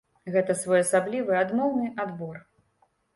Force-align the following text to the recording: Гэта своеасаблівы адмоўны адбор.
Гэта 0.35 0.53
своеасаблівы 0.61 1.33
адмоўны 1.41 1.91
адбор. 2.05 2.41